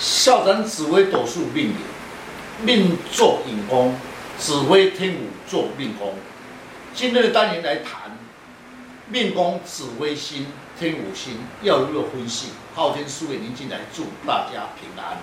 [0.00, 1.74] 校长紫微斗数命理，
[2.64, 3.94] 命做引宫，
[4.38, 6.14] 紫微天武做命宫。
[6.94, 8.16] 今天的单元来谈
[9.08, 10.46] 命宫紫微星、
[10.78, 12.52] 天府星要如何分析？
[12.74, 15.18] 昊天书院您进来，祝大家平安。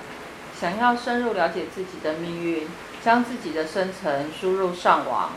[0.62, 2.68] 想要深入了解自己的命运，
[3.04, 5.32] 将自己的生辰输入上网，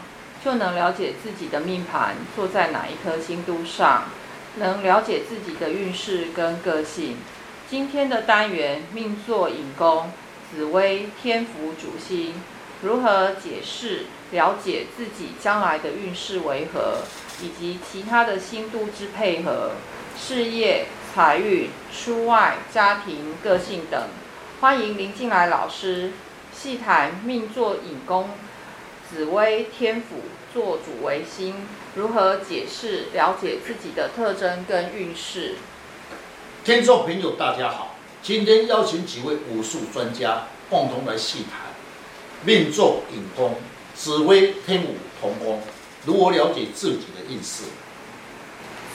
[0.44, 4.04] 就能了解自己的命盘坐在哪一颗星度上，
[4.56, 7.16] 能了解自己的运势跟个性。
[7.70, 10.10] 今天的单元命座引宫，
[10.50, 12.34] 紫微天府主星，
[12.82, 16.96] 如何解释了解自己将来的运势为何，
[17.40, 19.70] 以及其他的星度之配合，
[20.18, 24.08] 事业、财运、出外、家庭、个性等。
[24.60, 26.10] 欢迎林进来老师
[26.52, 28.30] 细谈命座引宫，
[29.08, 35.54] 紫微天府坐主为星，如何解释了解自己的特征跟运势。
[36.62, 37.94] 听众朋友，大家好！
[38.22, 41.58] 今天邀请几位武术专家共同来细谈
[42.44, 43.56] 命座引宫、
[43.94, 45.62] 紫薇天武同宫，
[46.04, 47.62] 如何了解自己的运势。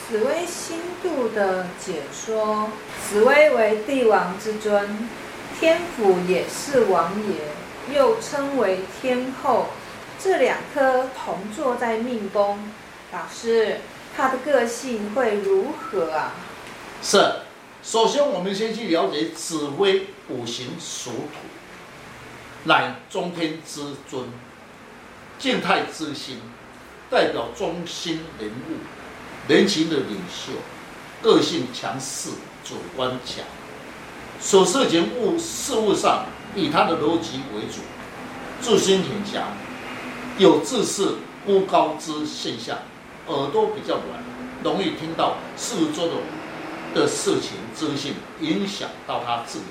[0.08, 2.70] 紫薇星度的解说：
[3.10, 5.10] 紫薇为帝王之尊，
[5.60, 9.70] 天府也是王爷，又称为天后。
[10.20, 12.60] 这两颗同坐在命宫，
[13.12, 13.80] 老师，
[14.16, 16.32] 他的个性会如何啊？
[17.02, 17.18] 是。
[17.86, 21.38] 首先，我们先去了解紫微五行属土，
[22.64, 24.24] 乃中天之尊，
[25.38, 26.40] 静态之星，
[27.12, 28.78] 代表中心人物，
[29.48, 30.54] 人情的领袖，
[31.22, 32.32] 个性强势，
[32.64, 33.46] 主观强，
[34.42, 36.26] 所涉及物事物上
[36.56, 37.82] 以他的逻辑为主，
[38.62, 39.44] 自信很强，
[40.40, 41.08] 有自视
[41.46, 42.80] 孤高之现象，
[43.28, 44.24] 耳朵比较软，
[44.64, 46.14] 容易听到四周的。
[46.96, 49.66] 的事情资讯影响到他自己。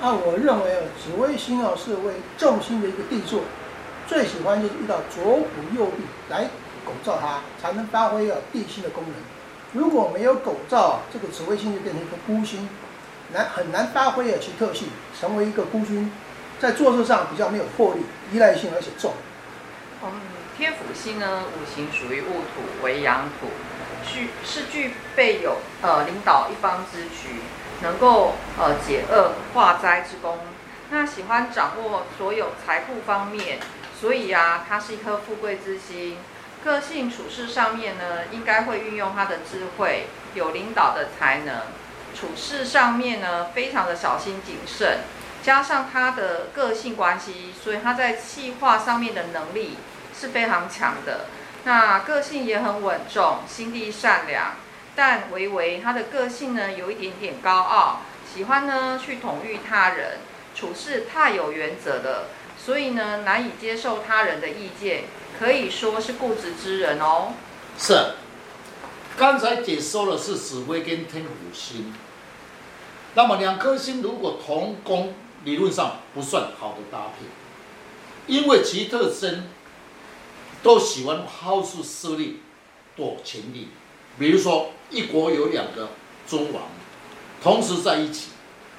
[0.00, 3.40] 啊，我认为啊，紫微星啊是为重心的一个地座，
[4.06, 6.48] 最喜欢就是遇到左辅右弼来
[6.84, 9.14] 拱照它，才能发挥啊地星的功能。
[9.72, 12.68] 如果没有拱照，这个紫微星就变成一个孤星，
[13.32, 16.12] 难很难发挥啊其特性，成为一个孤星，
[16.60, 18.02] 在做事上比较没有魄力，
[18.32, 19.14] 依赖性而且重。
[20.04, 20.10] 嗯，
[20.56, 23.48] 天府星呢，五行属于戊土，为阳土。
[24.04, 27.40] 具是具备有呃领导一方之局，
[27.82, 30.38] 能够呃解厄化灾之功。
[30.90, 33.58] 那喜欢掌握所有财富方面，
[34.00, 36.16] 所以啊，他是一颗富贵之星。
[36.64, 41.62] 个性处事上面呢，应该会运用他的智慧，有领导的才能。
[42.18, 45.00] 处事上面呢，非常的小心谨慎，
[45.42, 49.76] 加上他的个性关系，所以他在企划上面的能力
[50.18, 51.26] 是非常强的。
[51.68, 54.54] 那个性也很稳重，心地善良，
[54.96, 58.00] 但微微他的个性呢，有一点点高傲，
[58.34, 60.16] 喜欢呢去统御他人，
[60.54, 65.04] 处事太有原则了，所以呢难以接受他人的意见，
[65.38, 67.34] 可以说是固执之人哦。
[67.78, 68.14] 是，
[69.18, 71.92] 刚才解说的是紫微跟天府星，
[73.12, 75.12] 那么两颗星如果同宫，
[75.44, 77.26] 理论上不算好的搭配，
[78.26, 79.48] 因为其特征。
[80.62, 82.40] 都喜欢好事势力
[82.96, 83.68] 夺权力，
[84.18, 85.90] 比如说一国有两个
[86.26, 86.64] 尊王，
[87.42, 88.30] 同时在一起，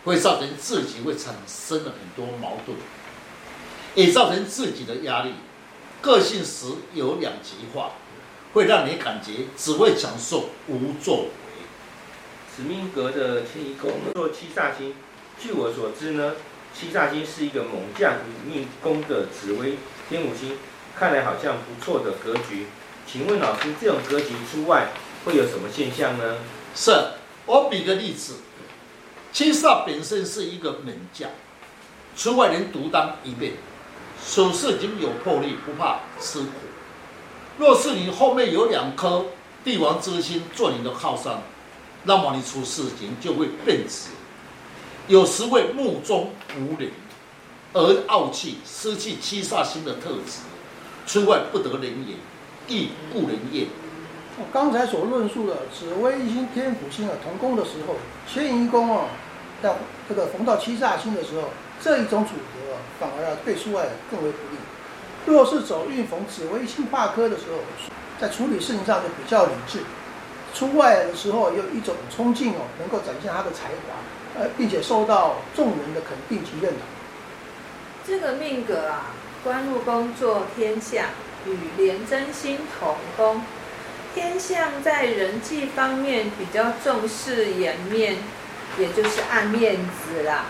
[0.04, 2.78] 会造成自己会产生了很多矛盾，
[3.96, 5.34] 也造成自己的压力。
[6.02, 7.92] 个性时有两极化，
[8.54, 11.30] 会让你感觉只会享受无作为。
[12.54, 14.94] 此命格的迁移宫做七煞星，
[15.42, 16.36] 据我所知呢，
[16.74, 19.78] 七煞星是一个猛将与命宫的紫微
[20.10, 20.58] 天府星。
[21.00, 22.68] 看来好像不错的格局，
[23.08, 24.90] 请问老师，这种格局出外
[25.24, 26.36] 会有什么现象呢？
[26.76, 26.92] 是，
[27.46, 28.34] 我比个例子，
[29.32, 31.30] 七煞本身是一个猛将，
[32.18, 33.54] 出外能独当一面，
[34.30, 36.50] 处事已经有魄力，不怕吃苦。
[37.58, 39.28] 若是你后面有两颗
[39.64, 41.42] 帝王之星做你的靠山，
[42.04, 44.10] 那么你出事情就会变质，
[45.08, 46.92] 有时会目中无人，
[47.72, 50.42] 而傲气，失去七煞星的特质。
[51.10, 52.14] 出外不得人也，
[52.68, 53.66] 亦故人也。
[54.38, 57.96] 我刚才所论述的紫微星、天府星啊同宫的时候，
[58.32, 59.06] 迁移宫啊，
[59.64, 59.76] 要
[60.08, 61.50] 这个逢到七煞星的时候，
[61.82, 64.58] 这一种组合啊，反而啊对出外更为不利。
[65.26, 67.58] 若是走运逢紫微星化科的时候，
[68.22, 69.80] 在处理事情上就比较理智，
[70.54, 76.82] 出外的时候有一种冲劲哦，能够展现他的才华，呃，并且受到众人的肯定及认同。
[78.06, 79.16] 这个命格啊。
[79.44, 81.06] 官禄宫坐天相，
[81.45, 83.41] 与廉贞星同宫。
[84.13, 88.18] 天相在人际方面比较重视颜面，
[88.77, 90.45] 也就是爱面子啦。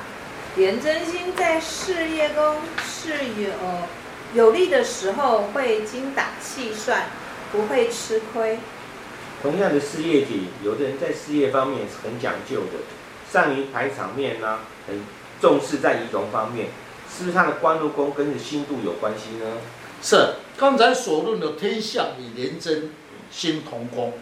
[0.56, 3.51] 廉贞星在事业宫是有
[4.33, 7.03] 有利的时候会精打细算，
[7.51, 8.57] 不会吃亏。
[9.44, 12.80] 同样的事业体，有的人在事业方面是很讲究的，
[13.31, 15.00] 善于排场面呢、很
[15.39, 16.69] 重视在仪容方面，
[17.12, 19.58] 是不是他的官禄宫跟着星度有关系呢？
[20.02, 22.92] 是，刚才所论的天相与廉贞
[23.32, 24.14] 星同宫，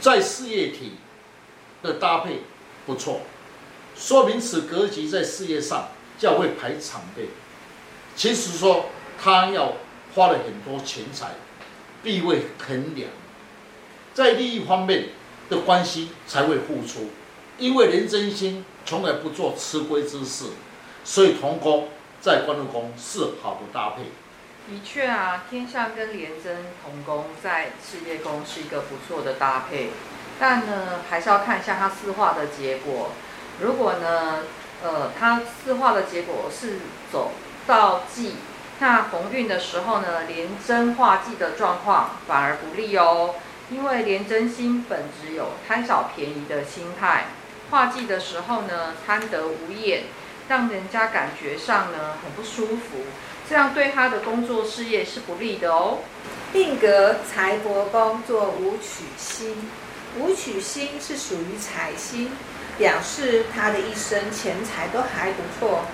[0.00, 0.94] 在事业体
[1.82, 2.42] 的搭配
[2.86, 3.20] 不错，
[3.94, 5.88] 说明此格局在事业上
[6.18, 7.28] 较会排场面。
[8.16, 8.86] 其实说
[9.22, 9.74] 他要
[10.14, 11.32] 花了很多钱财，
[12.02, 13.10] 必会衡量。
[14.14, 15.10] 在利益方面
[15.48, 17.10] 的关系才会付出，
[17.58, 20.46] 因为廉贞星从来不做吃亏之事，
[21.04, 21.88] 所以同宫
[22.20, 24.04] 在官禄宫是好的搭配。
[24.68, 29.90] 的确啊，天相跟廉贞同宫在事业宫是一个不错的搭配，
[30.38, 33.10] 但呢还是要看一下它四化的结果。
[33.60, 34.44] 如果呢，
[34.84, 36.78] 呃，它四化的结果是
[37.10, 37.32] 走
[37.66, 38.36] 到忌，
[38.78, 43.34] 那逢运的时候呢，廉贞化忌的状况反而不利哦。
[43.70, 47.26] 因为廉贞星本质有贪小便宜的心态，
[47.70, 50.04] 化忌的时候呢，贪得无厌，
[50.50, 53.04] 让人家感觉上呢很不舒服，
[53.48, 55.98] 这样对他的工作事业是不利的哦。
[56.52, 59.54] 命格财帛宫做武曲星，
[60.18, 62.32] 武曲星是属于财星，
[62.76, 65.84] 表示他的一生钱财都还不错。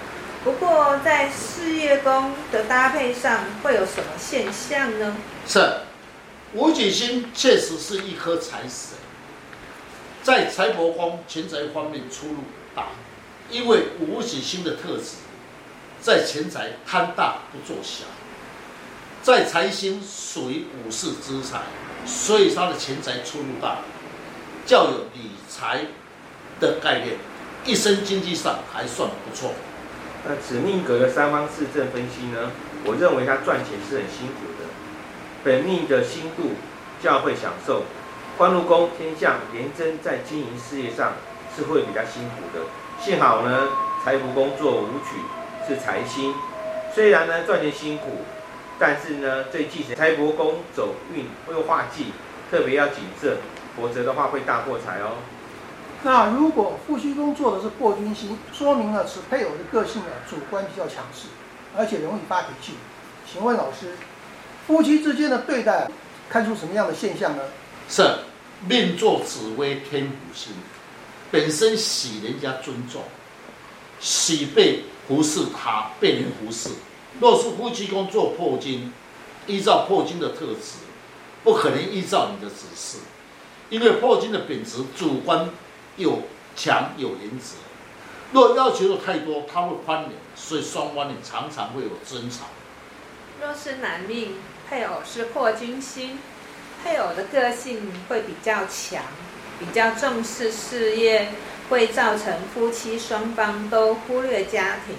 [0.42, 5.18] 不过在事业宫的搭配上会有什么现象呢？
[5.46, 5.80] 是。
[6.54, 8.96] 武曲星确实是一颗财神，
[10.22, 12.36] 在财帛宫钱财方面出入
[12.74, 12.86] 大，
[13.50, 15.16] 因为武曲星的特质，
[16.00, 18.04] 在钱财贪大不做小，
[19.22, 21.60] 在财星属于武士之财，
[22.04, 23.78] 所以他的钱财出入大，
[24.66, 25.86] 较有理财
[26.60, 27.16] 的概念，
[27.64, 29.52] 一生经济上还算不错。
[30.28, 32.50] 那此命格的三方四正分析呢？
[32.84, 34.66] 我认为他赚钱是很辛苦的。
[35.44, 36.50] 本命的星度
[37.02, 37.84] 较会享受，
[38.36, 41.12] 官禄宫天象廉贞在经营事业上
[41.56, 42.64] 是会比较辛苦的。
[43.02, 43.68] 幸好呢，
[44.04, 45.16] 财帛宫做武曲
[45.68, 46.34] 是财星，
[46.94, 48.24] 虽然呢赚钱辛苦，
[48.78, 52.12] 但是呢这一季财帛宫走运又化忌，
[52.50, 53.36] 特别要谨慎，
[53.76, 55.18] 否则的话会大破财哦。
[56.02, 61.28] 那如果夫妻宫做的是破军星，说明了此配偶的个性呢主观比较强势，
[61.76, 62.74] 而且容易发脾气。
[63.30, 63.94] 请问老师？
[64.66, 65.88] 夫妻之间的对待，
[66.28, 67.42] 看出什么样的现象呢？
[67.88, 68.02] 是
[68.68, 70.52] 命坐紫微天府星，
[71.30, 73.02] 本身喜人家尊重，
[74.00, 76.70] 喜被服侍他，被人服侍。
[77.20, 78.92] 若是夫妻宫做破金，
[79.46, 80.78] 依照破金的特质，
[81.42, 82.98] 不可能依照你的指示，
[83.70, 85.50] 因为破金的本质主观
[85.96, 86.22] 又
[86.54, 87.56] 强有原则。
[88.32, 92.46] 若要求的太多，他会翻脸，所以双方呢常常会有争吵。
[93.40, 94.34] 若是男命。
[94.68, 96.18] 配偶是破军星，
[96.82, 99.04] 配偶的个性会比较强，
[99.58, 101.28] 比较重视事业，
[101.68, 104.96] 会造成夫妻双方都忽略家庭，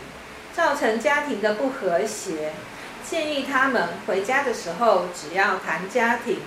[0.54, 2.54] 造成家庭的不和谐。
[3.10, 6.40] 建议他们回家的时候，只要谈家庭，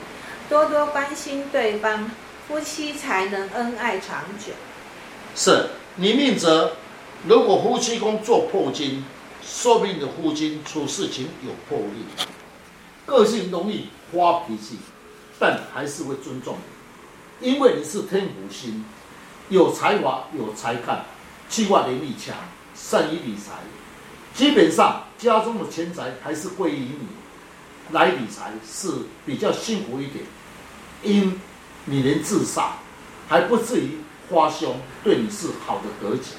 [0.49, 2.11] 多多关心对方，
[2.47, 4.53] 夫妻才能恩爱长久。
[5.35, 6.73] 是，你命则，
[7.27, 9.05] 如果夫妻宫做破金，
[9.43, 12.05] 说明你的夫妻处事情有魄力。
[13.07, 14.79] 个性容易发脾气，
[15.39, 16.80] 但还是会尊重你，
[17.41, 18.85] 因为你是天府星，
[19.49, 21.05] 有才华、有才干，
[21.49, 22.37] 计划能力强，
[22.75, 23.53] 善于理财。
[24.35, 27.07] 基本上家中的钱财还是归于你
[27.93, 28.91] 来理财，是
[29.25, 30.25] 比较幸福一点。
[31.03, 31.41] 因
[31.87, 32.75] 你能自杀，
[33.29, 33.99] 还不至于
[34.31, 36.35] 花凶，对你是好的格局。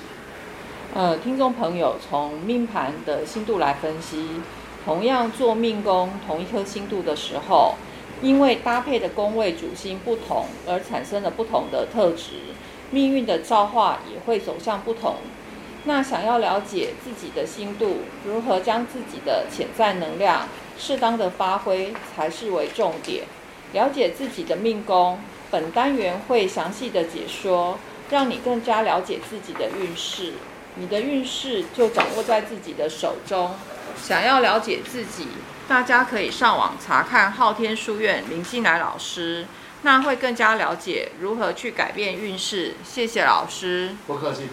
[0.94, 4.28] 呃，听众朋友，从命盘的星度来分析。
[4.84, 7.76] 同样做命宫同一颗星度的时候，
[8.22, 12.34] 因为搭配的宫位主星不同，而产生了不同的特质，
[12.92, 15.16] 命运的造化也会走向不同。
[15.86, 20.48] 那想要了解自己的星度，如何将自己的潜在能量
[20.78, 23.24] 适当的发挥，才是为重点。
[23.74, 25.18] 了解自己的命宫，
[25.50, 27.80] 本单元会详细的解说，
[28.12, 30.34] 让你更加了解自己的运势。
[30.76, 33.52] 你的运势就掌握在自己的手中。
[34.00, 35.28] 想要了解自己，
[35.72, 39.48] 大家可以上网查看昊天书院林进来老师，
[39.84, 42.76] 那会更加了解如何去改变运势。
[42.84, 44.50] 谢谢老师，不客气。